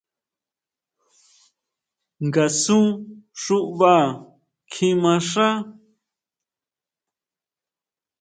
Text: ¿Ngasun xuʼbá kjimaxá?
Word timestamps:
¿Ngasun 2.25 2.85
xuʼbá 3.41 3.93
kjimaxá? 4.71 5.47